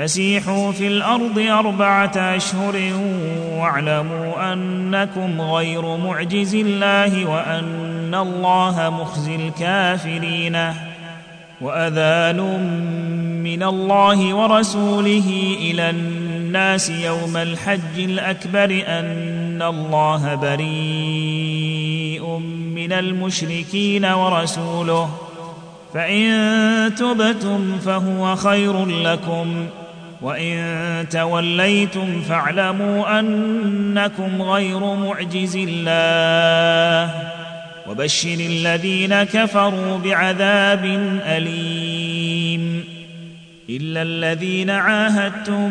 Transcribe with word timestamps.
فسيحوا 0.00 0.72
في 0.72 0.86
الأرض 0.86 1.38
أربعة 1.38 2.12
أشهر 2.16 2.92
واعلموا 3.52 4.52
أنكم 4.52 5.40
غير 5.40 5.96
معجز 5.96 6.54
الله 6.54 7.26
وأن 7.26 8.14
الله 8.14 8.90
مخزي 8.90 9.36
الكافرين 9.36 10.74
وأذان 11.60 12.40
من 13.42 13.62
الله 13.62 14.34
ورسوله 14.34 15.56
إلى 15.60 15.90
الناس 15.90 16.90
يوم 16.90 17.36
الحج 17.36 17.98
الأكبر 17.98 18.84
أن 18.86 19.62
الله 19.62 20.34
بريء 20.34 22.28
من 22.74 22.92
المشركين 22.92 24.04
ورسوله 24.04 25.10
فإن 25.94 26.94
تبتم 26.94 27.78
فهو 27.78 28.36
خير 28.36 28.86
لكم 28.86 29.66
وإن 30.22 31.06
توليتم 31.10 32.20
فاعلموا 32.22 33.20
أنكم 33.20 34.42
غير 34.42 34.94
معجز 34.94 35.56
الله 35.68 37.14
وبشر 37.88 38.34
الذين 38.40 39.22
كفروا 39.22 39.98
بعذاب 39.98 40.84
أليم 41.26 42.84
إلا 43.70 44.02
الذين 44.02 44.70
عاهدتم 44.70 45.70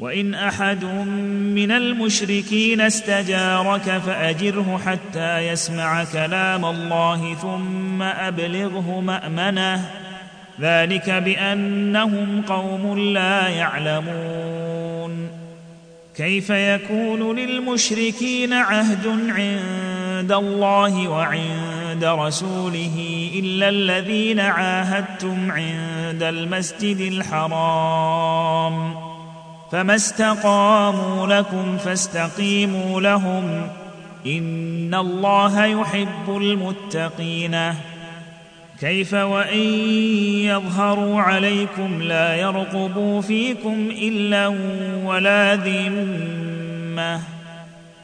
وإن 0.00 0.34
أحد 0.34 0.84
من 1.54 1.70
المشركين 1.70 2.80
استجارك 2.80 4.02
فأجره 4.06 4.80
حتى 4.86 5.38
يسمع 5.38 6.04
كلام 6.04 6.64
الله 6.64 7.34
ثم 7.34 8.02
أبلغه 8.02 9.00
مأمنه. 9.00 9.90
ذلك 10.60 11.10
بأنهم 11.10 12.42
قوم 12.42 12.98
لا 12.98 13.48
يعلمون. 13.48 15.28
كيف 16.16 16.50
يكون 16.50 17.36
للمشركين 17.36 18.52
عهد 18.52 19.06
عند 19.06 20.32
الله 20.32 21.08
وعند 21.08 22.04
رسوله 22.04 23.28
إلا 23.34 23.68
الذين 23.68 24.40
عاهدتم 24.40 25.50
عند 25.50 26.22
المسجد 26.22 27.00
الحرام؟ 27.00 29.09
فما 29.72 29.94
استقاموا 29.94 31.26
لكم 31.26 31.78
فاستقيموا 31.78 33.00
لهم 33.00 33.68
ان 34.26 34.94
الله 34.94 35.64
يحب 35.64 36.28
المتقين 36.28 37.74
كيف 38.80 39.14
وان 39.14 39.58
يظهروا 40.44 41.20
عليكم 41.20 42.02
لا 42.02 42.34
يرقبوا 42.34 43.20
فيكم 43.20 43.88
الا 43.90 44.48
ولا 45.04 45.56
ذمه 45.56 47.20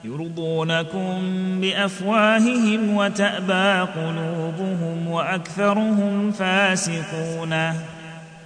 يرضونكم 0.05 1.21
بافواههم 1.61 2.97
وتابى 2.97 3.91
قلوبهم 4.01 5.09
واكثرهم 5.09 6.31
فاسقون 6.31 7.73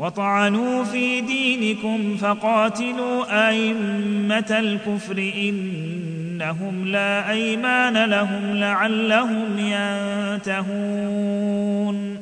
وطعنوا 0.00 0.84
في 0.84 1.20
دينكم 1.20 2.16
فقاتلوا 2.16 3.48
أئمة 3.48 4.46
الكفر 4.50 5.32
إنهم 5.36 6.86
لا 6.86 7.30
أيمان 7.30 8.04
لهم 8.04 8.56
لعلهم 8.56 9.58
ينتهون. 10.38 12.16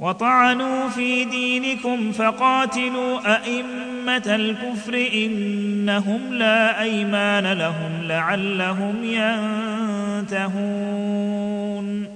وطعنوا 0.00 0.88
في 0.88 1.24
دينكم 1.24 2.12
فقاتلوا 2.12 3.36
أئمة 3.36 4.22
الكفر 4.26 5.06
إنهم 5.14 6.34
لا 6.34 6.82
أيمان 6.82 7.52
لهم 7.52 8.02
لعلهم 8.02 9.04
ينتهون. 10.24 12.15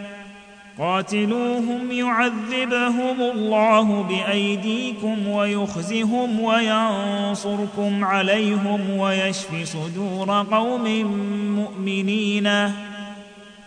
قاتلوهم 0.77 1.91
يعذبهم 1.91 3.21
الله 3.21 4.03
بأيديكم 4.03 5.27
ويخزهم 5.27 6.39
وينصركم 6.39 8.05
عليهم 8.05 8.89
ويشف 8.97 9.63
صدور 9.63 10.45
قوم 10.51 10.87
مؤمنين. 11.55 12.49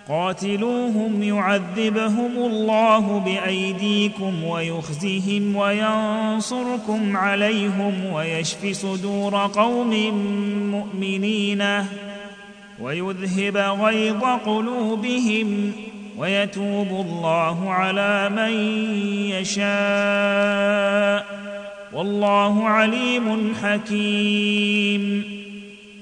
قاتلوهم 0.09 1.23
يعذبهم 1.23 2.37
الله 2.37 3.19
بأيديكم 3.19 4.45
ويخزهم 4.45 5.57
وينصركم 5.57 7.17
عليهم 7.17 8.13
ويشف 8.13 8.67
صدور 8.73 9.37
قوم 9.47 9.95
مؤمنين. 10.71 11.65
ويذهب 12.81 13.57
غيظ 13.57 14.25
قلوبهم 14.47 15.73
ويتوب 16.19 16.89
الله 16.89 17.73
على 17.73 18.31
من 18.31 18.51
يشاء. 19.31 21.27
والله 21.93 22.69
عليم 22.69 23.55
حكيم. 23.63 25.25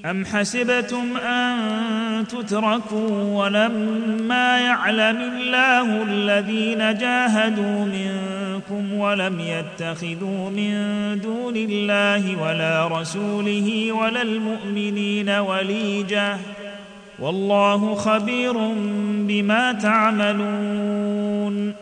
أم 0.05 0.25
حسبتم 0.25 1.17
أن 1.17 2.27
تتركوا 2.27 3.23
ولما 3.23 4.59
يعلم 4.59 5.17
الله 5.17 6.03
الذين 6.03 6.97
جاهدوا 6.97 7.85
منكم 7.85 8.93
ولم 8.93 9.39
يتخذوا 9.39 10.49
من 10.49 10.73
دون 11.23 11.55
الله 11.55 12.41
ولا 12.41 12.87
رسوله 12.87 13.91
ولا 13.91 14.21
المؤمنين 14.21 15.29
وليجة 15.29 16.37
والله 17.19 17.95
خبير 17.95 18.53
بما 19.27 19.71
تعملون. 19.71 21.73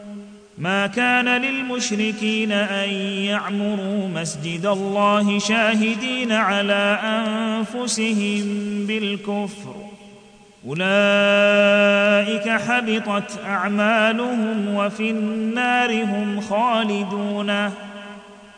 ما 0.58 0.88
كان 0.88 1.42
للمشركين 1.42 2.52
أن 2.52 2.90
يعمروا 3.26 4.08
مسجد 4.08 4.66
الله 4.66 5.40
شاهدين 5.40 6.32
على 6.32 7.00
أنفسهم 7.04 8.44
بالكفر. 8.88 9.76
أولئك 10.68 12.50
حبطت 12.50 13.40
أعمالهم 13.46 14.76
وفي 14.76 15.10
النار 15.10 16.04
هم 16.04 16.42
خالدون. 16.42 17.72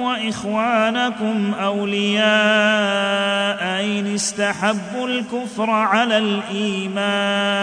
وإخوانكم 0.00 1.54
أولياء 1.62 2.22
إن 3.84 4.14
استحبوا 4.14 5.08
الكفر 5.08 5.70
على 5.70 6.18
الإيمان 6.18 7.62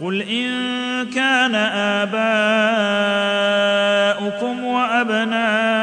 قل 0.00 0.22
ان 0.22 0.46
كان 1.14 1.54
اباؤكم 4.24 4.64
وابناؤكم 4.64 5.76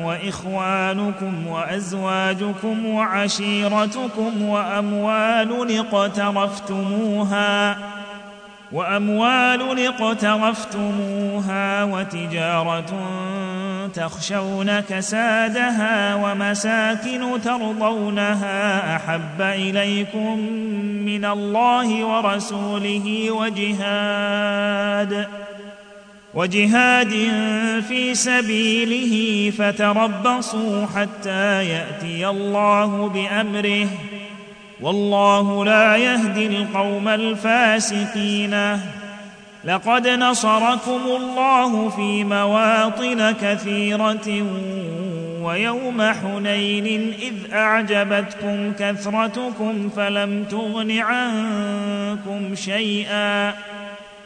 واخوانكم 0.00 1.46
وازواجكم 1.46 2.86
وعشيرتكم 2.86 4.42
واموال 4.42 5.78
اقترفتموها 5.78 7.76
وأموال 8.72 9.86
اقترفتموها 9.86 11.84
وتجارة 11.84 12.92
تخشون 13.94 14.80
كسادها 14.80 16.14
ومساكن 16.14 17.40
ترضونها 17.44 18.96
أحب 18.96 19.40
إليكم 19.40 20.38
من 21.04 21.24
الله 21.24 22.04
ورسوله 22.04 23.30
وجهاد 23.30 25.26
وجهاد 26.34 27.10
في 27.88 28.14
سبيله 28.14 29.50
فتربصوا 29.50 30.86
حتى 30.86 31.64
يأتي 31.68 32.28
الله 32.28 33.08
بأمره 33.08 33.88
والله 34.82 35.64
لا 35.64 35.96
يهدي 35.96 36.46
القوم 36.46 37.08
الفاسقين. 37.08 38.80
لقد 39.64 40.08
نصركم 40.08 41.00
الله 41.06 41.88
في 41.88 42.24
مواطن 42.24 43.34
كثيرة 43.42 44.46
ويوم 45.42 46.02
حنين 46.02 47.12
إذ 47.12 47.54
أعجبتكم 47.54 48.72
كثرتكم 48.78 49.90
فلم 49.96 50.44
تغن 50.44 50.98
عنكم 50.98 52.54
شيئا. 52.54 53.54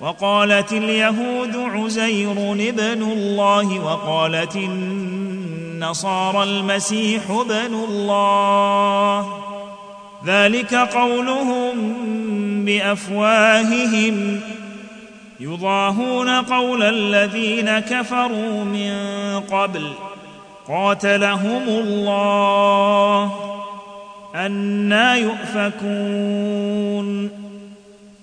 وقالت 0.00 0.72
اليهود 0.72 1.56
عزير 1.56 2.32
ابن 2.52 3.02
الله 3.02 3.78
وقالت 3.78 4.56
النصارى 4.56 6.42
المسيح 6.42 7.30
ابن 7.30 7.74
الله. 7.74 9.26
ذلك 10.26 10.74
قولهم 10.74 11.72
بأفواههم. 12.64 14.40
يضاهون 15.40 16.28
قول 16.28 16.82
الذين 16.82 17.78
كفروا 17.78 18.64
من 18.64 18.94
قبل. 19.40 19.92
قاتلهم 20.68 21.62
الله. 21.68 23.32
أنا 24.34 25.14
يؤفكون. 25.14 25.80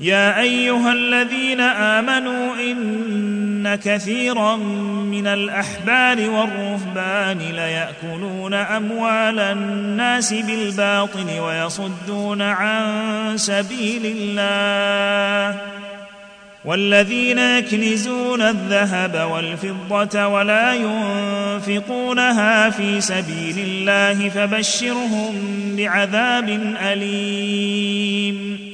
يا 0.00 0.40
أيها 0.40 0.92
الذين 0.92 1.60
آمنوا 1.60 2.54
إن 2.54 3.74
كثيرا 3.74 4.56
من 5.06 5.26
الأحبار 5.26 6.30
والرهبان 6.30 7.38
ليأكلون 7.38 8.54
أموال 8.54 9.38
الناس 9.38 10.32
بالباطل 10.32 11.40
ويصدون 11.40 12.42
عن 12.42 12.82
سبيل 13.36 14.02
الله 14.04 15.60
والذين 16.64 17.38
يكنزون 17.38 18.42
الذهب 18.42 19.30
والفضة 19.30 20.26
ولا 20.26 20.74
ينفقونها 20.74 22.70
في 22.70 23.00
سبيل 23.00 23.58
الله 23.58 24.28
فبشرهم 24.28 25.34
بعذاب 25.76 26.48
أليم 26.82 28.73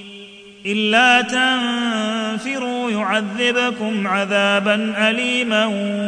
إلا 0.65 1.21
تنفروا 1.21 2.91
يعذبكم 2.91 4.07
عذابا 4.07 5.09
اليما 5.09 5.65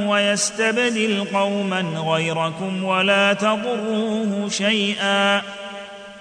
ويستبدل 0.10 1.26
قوما 1.34 1.82
غيركم 1.82 2.84
ولا 2.84 3.34
تضروه 3.34 4.50
شيئا. 4.50 5.42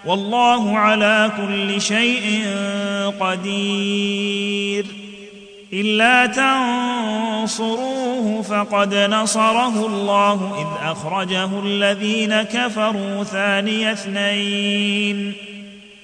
والله 0.04 0.78
على 0.78 1.30
كل 1.36 1.80
شيء 1.80 2.46
قدير. 3.20 4.86
إلا 5.72 6.26
تنصروه 7.46 8.42
فقد 8.42 8.94
نصره 8.94 9.86
الله 9.86 10.54
إذ 10.58 10.66
أخرجه 10.90 11.60
الذين 11.64 12.42
كفروا 12.42 13.24
ثاني 13.24 13.92
اثنين. 13.92 15.51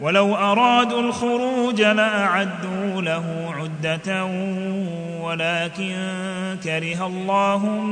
ولو 0.00 0.36
أرادوا 0.36 1.00
الخروج 1.00 1.82
لأعدوا 1.82 3.02
له 3.02 3.54
عدة 3.58 4.24
ولكن 5.20 5.96
كره 6.64 7.06
الله 7.06 7.82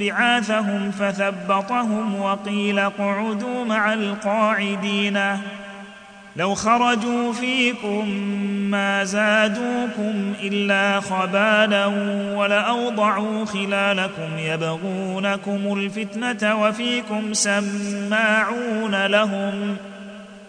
بعاثهم 0.00 0.90
فثبطهم 0.90 2.20
وقيل 2.20 2.78
اقعدوا 2.78 3.64
مع 3.64 3.92
القاعدين. 3.92 5.20
لو 6.36 6.54
خرجوا 6.54 7.32
فيكم 7.32 8.08
ما 8.70 9.04
زادوكم 9.04 10.34
إلا 10.42 11.00
خبالا 11.00 11.86
ولأوضعوا 12.36 13.44
خلالكم 13.44 14.38
يبغونكم 14.38 15.78
الفتنة 15.78 16.62
وفيكم 16.62 17.32
سماعون 17.32 19.06
لهم 19.06 19.76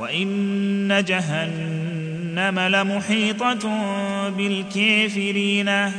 وان 0.00 1.04
جهنم 1.04 2.60
لمحيطه 2.60 3.68
بالكافرين. 4.28 5.92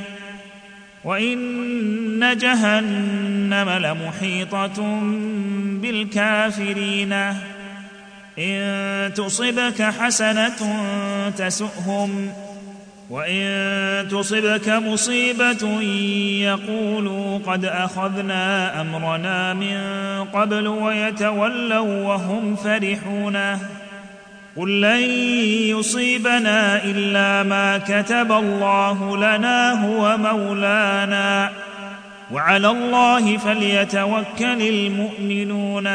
وان 1.04 2.38
جهنم 2.38 3.70
لمحيطه 3.70 5.00
بالكافرين. 5.82 7.14
ان 8.40 9.14
تصبك 9.16 9.82
حسنه 9.82 10.84
تسؤهم. 11.38 12.34
وان 13.10 14.08
تصبك 14.08 14.70
مصيبه 14.70 15.82
يقولوا 16.42 17.38
قد 17.38 17.66
اخذنا 17.66 18.82
امرنا 18.82 19.54
من 19.54 19.78
قبل 20.34 20.68
ويتولوا 20.68 22.04
وهم 22.08 22.56
فرحون. 22.56 23.60
قل 24.58 24.82
لن 24.82 25.10
يصيبنا 25.78 26.84
الا 26.84 27.44
ما 27.44 27.78
كتب 27.78 28.32
الله 28.32 29.18
لنا 29.18 29.86
هو 29.86 30.18
مولانا 30.18 31.52
وعلى 32.32 32.68
الله 32.68 33.38
فليتوكل 33.38 34.62
المؤمنون 34.62 35.88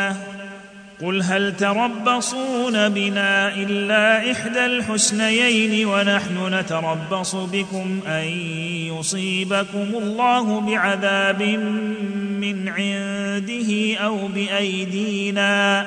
قل 1.03 1.23
هل 1.23 1.57
تربصون 1.57 2.89
بنا 2.89 3.55
الا 3.55 4.33
احدى 4.33 4.67
الحسنيين 4.67 5.87
ونحن 5.87 6.55
نتربص 6.55 7.35
بكم 7.35 8.01
ان 8.07 8.25
يصيبكم 8.99 9.89
الله 9.95 10.61
بعذاب 10.61 11.43
من 12.41 12.69
عنده 12.69 13.99
أو 13.99 14.29
بايدينا 14.29 15.87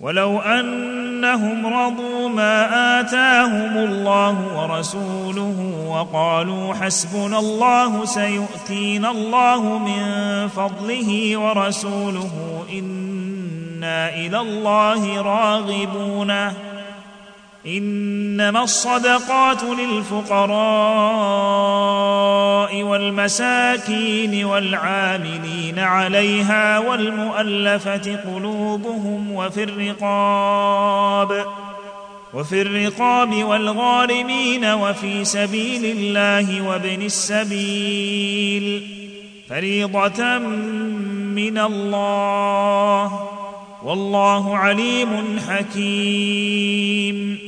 ولو 0.00 0.40
أنهم 0.40 1.66
رضوا 1.66 2.28
ما 2.28 3.00
آتاهم 3.00 3.76
الله 3.76 4.56
ورسوله 4.56 5.84
وقالوا 5.88 6.74
حسبنا 6.74 7.38
الله 7.38 8.04
سيؤتينا 8.04 9.10
الله 9.10 9.78
من 9.78 10.02
فضله 10.48 11.36
ورسوله 11.36 12.30
إنا 12.72 14.14
إلى 14.14 14.40
الله 14.40 15.22
راغبون 15.22 16.30
إنما 17.66 18.62
الصدقات 18.62 19.64
للفقراء 19.64 20.48
والمساكين 22.82 24.44
والعاملين 24.44 25.78
عليها 25.78 26.78
والمؤلفة 26.78 28.16
قلوبهم 28.34 29.32
وفي 29.32 29.64
الرقاب 29.64 31.46
وفي 32.34 32.62
الرقاب 32.62 33.44
والغارمين 33.44 34.64
وفي 34.64 35.24
سبيل 35.24 35.84
الله 35.84 36.68
وابن 36.68 37.02
السبيل 37.02 38.86
فريضة 39.48 40.38
من 40.38 41.58
الله 41.58 43.28
والله 43.82 44.56
عليم 44.56 45.40
حكيم 45.48 47.47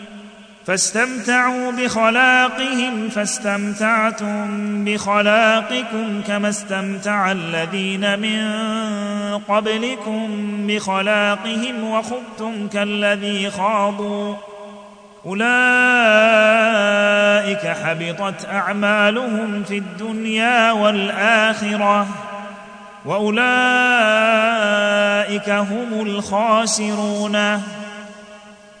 فاستمتعوا 0.65 1.71
بخلاقهم 1.71 3.09
فاستمتعتم 3.09 4.85
بخلاقكم 4.85 6.21
كما 6.27 6.49
استمتع 6.49 7.31
الذين 7.31 8.19
من 8.19 8.41
قبلكم 9.37 10.27
بخلاقهم 10.67 11.83
وخبتم 11.83 12.67
كالذي 12.67 13.49
خاضوا. 13.49 14.35
أولئك 15.25 15.41
حبطت 17.67 18.45
أعمالهم 18.45 19.63
في 19.63 19.77
الدنيا 19.77 20.71
والآخرة 20.71 22.07
وأولئك 23.05 23.49
هم 25.49 26.01
الخاسرون. 26.01 27.61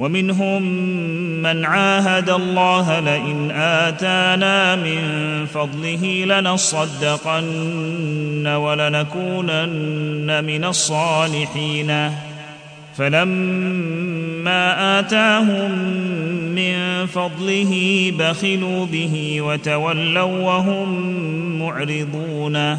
ومنهم 0.00 0.62
من 1.42 1.64
عاهد 1.64 2.30
الله 2.30 3.00
لئن 3.00 3.50
آتانا 3.50 4.76
من 4.76 5.00
فضله 5.46 6.24
لنصدقن 6.24 8.46
ولنكونن 8.46 10.44
من 10.44 10.64
الصالحين. 10.64 12.10
فلما 12.96 14.98
آتاهم 14.98 15.70
من 16.54 17.06
فضله 17.06 18.12
بخلوا 18.18 18.86
به 18.86 19.40
وتولوا 19.40 20.22
وهم 20.22 20.88
معرضون. 21.58 22.78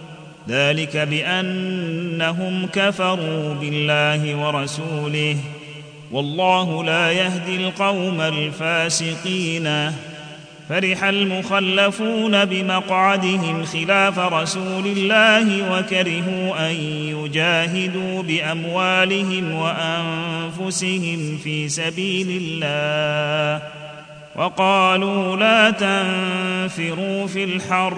ذلك 0.51 0.97
بأنهم 0.97 2.67
كفروا 2.73 3.53
بالله 3.53 4.35
ورسوله 4.35 5.37
والله 6.11 6.83
لا 6.83 7.11
يهدي 7.11 7.55
القوم 7.55 8.21
الفاسقين. 8.21 9.91
فرح 10.71 11.03
المخلفون 11.03 12.45
بمقعدهم 12.45 13.65
خلاف 13.65 14.19
رسول 14.19 14.87
الله 14.87 15.71
وكرهوا 15.71 16.69
أن 16.69 16.75
يجاهدوا 17.15 18.23
بأموالهم 18.23 19.51
وأنفسهم 19.51 21.37
في 21.43 21.69
سبيل 21.69 22.41
الله 22.41 23.63
وقالوا 24.35 25.37
لا 25.37 25.69
تنفروا 25.69 27.27
في 27.27 27.43
الحر 27.43 27.97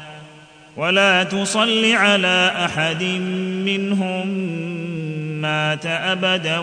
ولا 0.77 1.23
تصل 1.23 1.85
على 1.93 2.51
أحد 2.65 3.03
منهم 3.65 4.27
مات 5.41 5.85
أبدا 5.85 6.59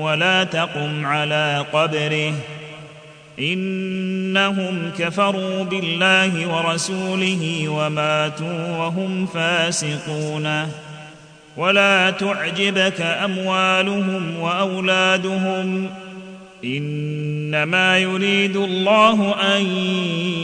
ولا 0.00 0.44
تقم 0.44 1.06
على 1.06 1.64
قبره. 1.72 2.34
إنهم 3.38 4.90
كفروا 4.98 5.64
بالله 5.64 6.56
ورسوله 6.56 7.68
وماتوا 7.68 8.76
وهم 8.76 9.26
فاسقون. 9.26 10.72
ولا 11.56 12.10
تعجبك 12.10 13.00
أموالهم 13.00 14.40
وأولادهم. 14.40 15.90
إنما 16.64 17.98
يريد 17.98 18.56
الله 18.56 19.34
أن 19.56 19.66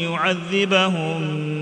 يعذبهم 0.03 1.62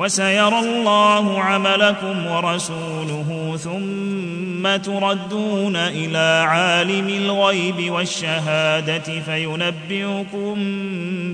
وسيرى 0.00 0.58
الله 0.58 1.40
عملكم 1.40 2.26
ورسوله 2.26 3.56
ثم 3.64 4.76
تردون 4.76 5.76
إلى 5.76 6.46
عالم 6.48 7.08
الغيب 7.08 7.92
والشهادة 7.92 9.20
فينبئكم 9.20 10.54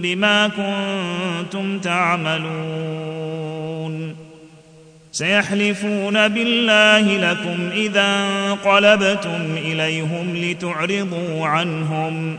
بما 0.02 0.48
كنتم 0.48 1.78
تعملون. 1.78 2.46
سيحلفون 5.12 6.28
بالله 6.28 7.30
لكم 7.30 7.70
إذا 7.72 8.06
انقلبتم 8.06 9.56
إليهم 9.56 10.36
لتعرضوا 10.36 11.46
عنهم. 11.46 12.38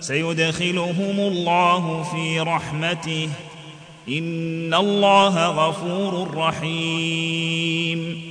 سيدخلهم 0.00 1.20
الله 1.20 2.02
في 2.02 2.40
رحمته. 2.40 3.28
إن 4.08 4.74
الله 4.74 5.46
غفور 5.46 6.34
رحيم. 6.34 8.30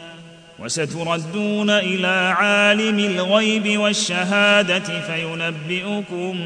وستردون 0.61 1.69
إلى 1.69 2.35
عالم 2.37 2.99
الغيب 2.99 3.79
والشهادة 3.79 4.79
فينبئكم 4.79 6.39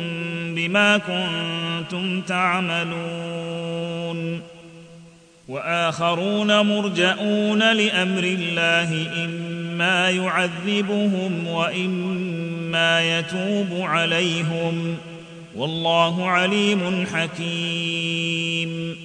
بما 0.55 0.97
كنتم 0.97 2.21
تعملون. 2.21 3.75
وآخرون 5.47 6.59
مرجئون 6.59 7.59
لأمر 7.59 8.23
الله 8.23 9.07
إما 9.25 10.09
يعذبهم 10.09 11.47
وإما 11.47 13.19
يتوب 13.19 13.81
عليهم. 13.81 14.97
والله 15.55 16.29
عليم 16.29 17.05
حكيم. 17.13 19.04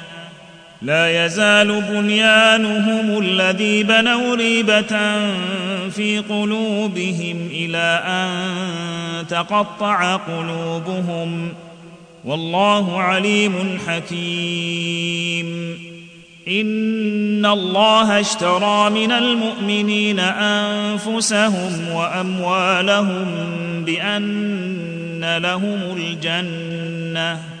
لا 0.81 1.25
يزال 1.25 1.81
بنيانهم 1.81 3.19
الذي 3.19 3.83
بنوا 3.83 4.35
ريبة 4.35 5.19
في 5.89 6.23
قلوبهم 6.29 7.49
إلى 7.51 8.03
أن 8.07 8.31
تقطع 9.27 10.15
قلوبهم. 10.15 11.53
والله 12.25 13.01
عليم 13.01 13.79
حكيم. 13.87 15.77
إن 16.47 17.45
الله 17.45 18.19
اشترى 18.19 18.89
من 18.89 19.11
المؤمنين 19.11 20.19
أنفسهم 20.19 21.89
وأموالهم 21.91 23.25
بأن 23.85 24.61
بأن 25.21 25.37
لهم 25.37 25.97
الجنة. 25.97 27.60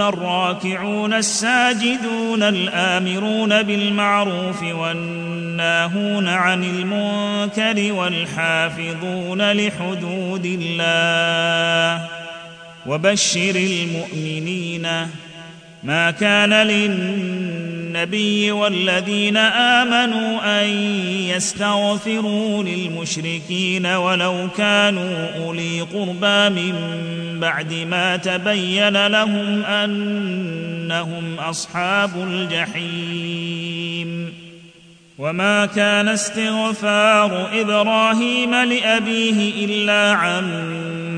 الراكعون 0.00 1.12
الساجدون 1.12 2.42
الآمرون 2.42 3.62
بالمعروف 3.62 4.62
والناهون 4.62 6.28
عن 6.28 6.64
المنكر 6.64 7.92
والحافظون 7.92 9.52
لحدود 9.52 10.58
الله 10.60 12.08
وبشر 12.86 13.56
المؤمنين 13.56 14.86
ما 15.82 16.10
كان 16.10 16.52
للنبي 16.52 18.52
والذين 18.52 19.36
آمنوا 19.36 20.62
أن 20.62 20.68
يستغفروا 21.28 22.62
للمشركين 22.62 23.86
ولو 23.86 24.48
كانوا 24.58 25.26
أولي 25.36 25.80
قربى 25.80 26.62
من 26.62 26.74
بعد 27.40 27.72
ما 27.72 28.16
تبين 28.16 29.06
لهم 29.06 29.64
أنهم 29.64 31.34
أصحاب 31.38 32.10
الجحيم. 32.16 34.00
وما 35.18 35.66
كان 35.66 36.08
استغفار 36.08 37.60
إبراهيم 37.60 38.54
لأبيه 38.54 39.64
إلا 39.64 40.12
عن 40.12 40.70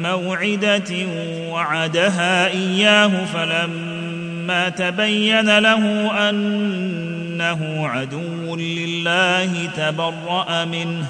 موعدة 0.03 1.07
وعدها 1.51 2.47
إياه 2.47 3.25
فلما 3.25 4.12
فلما 4.43 4.69
تبين 4.69 5.59
له 5.59 6.11
أنه 6.29 7.89
عدو 7.89 8.57
لله 8.57 9.69
تبرأ 9.77 10.65
منه. 10.65 11.07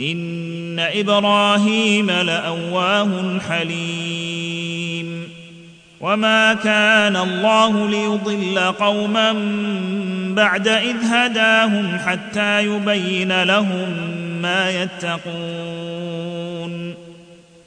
إن 0.00 0.78
إبراهيم 0.78 2.10
لأواه 2.10 3.38
حليم. 3.48 5.28
وما 6.00 6.54
كان 6.54 7.16
الله 7.16 7.88
ليضل 7.88 8.58
قوما 8.58 9.32
بعد 10.36 10.68
إذ 10.68 10.96
هداهم 11.04 11.98
حتى 11.98 12.64
يبين 12.64 13.42
لهم 13.42 13.88
ما 14.42 14.70
يتقون. 14.70 16.28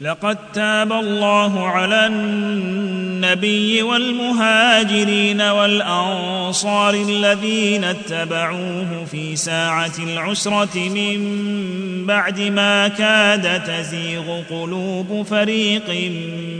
لقد 0.00 0.38
تاب 0.52 0.92
الله 0.92 1.66
على 1.66 2.06
النبي 2.06 3.82
والمهاجرين 3.82 5.40
والأنصار 5.40 6.94
الذين 6.94 7.84
اتبعوه 7.84 9.04
في 9.10 9.36
ساعة 9.36 9.92
العسرة 9.98 10.88
من 10.88 11.16
بعد 12.06 12.40
ما 12.40 12.88
كاد 12.88 13.64
تزيغ 13.64 14.42
قلوب 14.50 15.26
فريق 15.30 16.10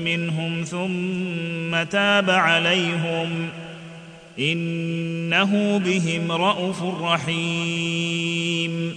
منهم 0.04 0.64
ثم 0.64 1.82
تاب 1.82 2.30
عليهم. 2.30 3.48
إنه 4.38 5.78
بهم 5.78 6.32
رءوف 6.32 6.82
رحيم. 7.02 8.96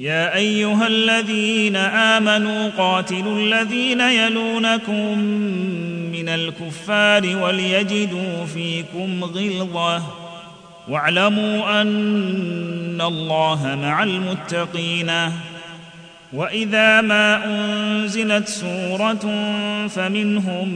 يا 0.00 0.36
أيها 0.36 0.86
الذين 0.86 1.76
آمنوا 1.76 2.70
قاتلوا 2.78 3.38
الذين 3.38 4.00
يلونكم 4.00 5.18
من 6.12 6.28
الكفار 6.28 7.36
وليجدوا 7.36 8.44
فيكم 8.54 9.24
غلظة. 9.24 10.02
واعلموا 10.88 11.80
أن 11.80 13.00
الله 13.00 13.78
مع 13.82 14.02
المتقين. 14.02 15.12
وإذا 16.32 17.00
ما 17.00 17.44
أنزلت 17.44 18.48
سورة 18.48 19.28
فمنهم 19.88 20.68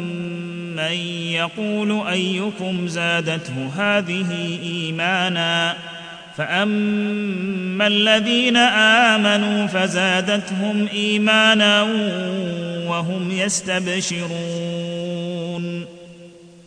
من 0.76 0.92
يقول 1.32 2.06
أيكم 2.06 2.88
زادته 2.88 3.70
هذه 3.76 4.58
إيمانا. 4.62 5.76
فاما 6.36 7.86
الذين 7.86 8.56
امنوا 9.16 9.66
فزادتهم 9.66 10.88
ايمانا 10.92 11.82
وهم 12.86 13.30
يستبشرون 13.30 14.34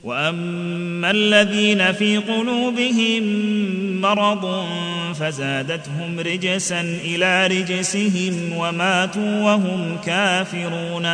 واما 0.04 1.12
الذين 1.12 1.92
في 1.94 2.18
قلوبهم 2.18 3.24
مرض 4.02 4.66
فزادتهم 5.20 6.20
رجسا 6.20 6.82
إلى 6.82 7.48
رجسهم 7.48 8.54
وماتوا 8.58 9.42
وهم 9.42 9.98
كافرون 10.06 11.08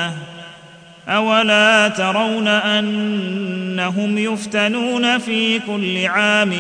اولا 1.08 1.88
ترون 1.88 2.48
انهم 2.48 4.18
يفتنون 4.18 5.18
في 5.18 5.60
كل 5.60 6.06
عام 6.06 6.54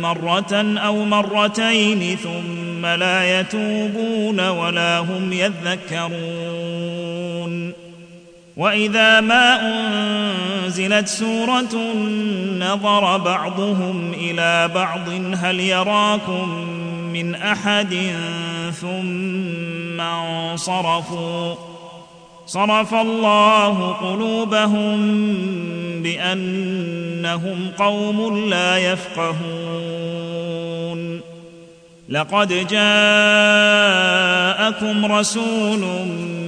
مرة 0.00 0.78
أو 0.78 1.04
مرتين 1.04 2.16
ثم 2.16 2.86
لا 2.86 3.40
يتوبون 3.40 4.48
ولا 4.48 4.98
هم 4.98 5.32
يذكرون. 5.32 6.66
وإذا 8.56 9.20
ما 9.20 9.60
أنزلت 10.64 11.08
سورة 11.08 11.76
نظر 12.58 13.18
بعضهم 13.18 14.12
إلى 14.12 14.68
بعض 14.74 15.08
هل 15.34 15.60
يراكم 15.60 16.48
من 17.12 17.34
أحد 17.34 18.14
ثم 18.80 20.00
انصرفوا؟ 20.00 21.75
صرف 22.46 22.94
الله 22.94 23.92
قلوبهم 23.92 24.98
بأنهم 26.02 27.70
قوم 27.78 28.48
لا 28.48 28.78
يفقهون. 28.78 30.16
لقد 32.08 32.48
جاءكم 32.48 32.86
رسول 35.12 35.80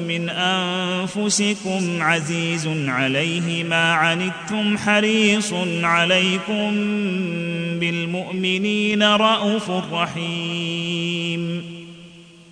من 0.09 0.31
أنفسكم 0.31 2.03
عزيز 2.03 2.69
عليه 2.89 3.65
ما 3.65 3.93
عنتم 3.93 4.79
حريص 4.79 5.53
عليكم 5.83 6.71
بالمؤمنين 7.81 9.03
رءوف 9.03 9.71
رحيم. 9.93 11.78